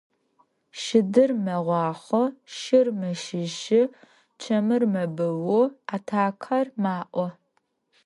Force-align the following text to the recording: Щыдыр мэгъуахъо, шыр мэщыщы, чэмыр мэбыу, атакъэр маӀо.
Щыдыр 0.81 1.31
мэгъуахъо, 1.45 2.23
шыр 2.57 2.87
мэщыщы, 2.99 3.81
чэмыр 4.41 4.83
мэбыу, 4.93 5.59
атакъэр 5.95 6.67
маӀо. 6.83 7.27